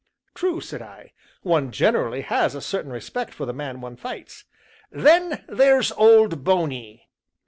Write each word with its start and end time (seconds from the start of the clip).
"True," 0.33 0.59
said 0.61 0.81
I, 0.81 1.13
"one 1.43 1.69
generally 1.71 2.21
has 2.21 2.55
a 2.55 2.61
certain 2.63 2.91
respect 2.91 3.35
for 3.35 3.45
the 3.45 3.53
man 3.53 3.81
one 3.81 3.97
fights." 3.97 4.45
"Then 4.89 5.43
there's 5.47 5.91
Old 5.91 6.43
Bony." 6.43 7.07